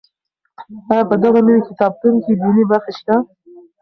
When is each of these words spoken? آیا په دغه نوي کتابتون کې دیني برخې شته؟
آیا 0.91 1.03
په 1.09 1.15
دغه 1.23 1.39
نوي 1.47 1.61
کتابتون 1.69 2.13
کې 2.23 2.31
دیني 2.41 2.63
برخې 2.71 2.93
شته؟ 2.99 3.15